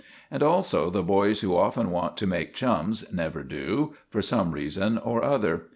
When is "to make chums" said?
2.17-3.05